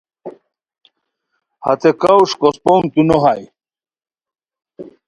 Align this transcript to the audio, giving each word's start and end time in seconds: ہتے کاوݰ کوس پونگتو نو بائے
ہتے 1.65 1.89
کاوݰ 2.01 2.31
کوس 2.39 2.55
پونگتو 2.63 3.01
نو 3.07 3.17
بائے 3.23 3.43